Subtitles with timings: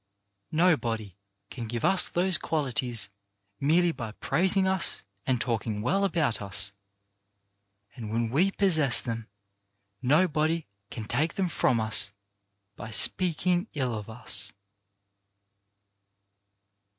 [0.51, 1.15] Nobody
[1.51, 3.09] can give us those qualities
[3.59, 6.71] merely by praising us and talking well about us;
[7.95, 9.27] and when we possess them,
[10.01, 12.13] nobody can take them from us
[12.75, 14.51] by speaking ill of us.